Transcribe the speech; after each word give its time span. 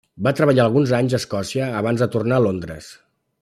Va 0.27 0.31
treballar 0.37 0.63
alguns 0.63 0.93
anys 1.01 1.15
a 1.15 1.19
Escòcia 1.23 1.67
abans 1.83 2.05
de 2.05 2.11
tornar 2.17 2.41
a 2.41 2.47
Londres. 2.49 2.93